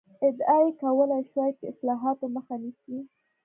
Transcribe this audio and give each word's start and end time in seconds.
ادعا 0.27 0.57
یې 0.65 0.71
کولای 0.81 1.21
شوای 1.29 1.51
چې 1.57 1.65
اصلاحاتو 1.73 2.25
مخه 2.35 2.55
نیسي. 2.61 2.97